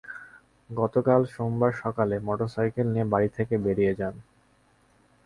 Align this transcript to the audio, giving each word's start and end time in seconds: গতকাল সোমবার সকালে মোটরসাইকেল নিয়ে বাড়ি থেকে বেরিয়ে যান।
গতকাল 0.69 1.21
সোমবার 1.33 1.71
সকালে 1.83 2.15
মোটরসাইকেল 2.19 2.87
নিয়ে 2.93 3.05
বাড়ি 3.05 3.29
থেকে 3.37 3.55
বেরিয়ে 3.65 3.93
যান। 3.99 4.15